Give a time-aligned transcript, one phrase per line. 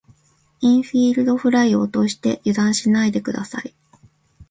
[0.61, 3.71] インフィールドフライを落として油断しないで下さい。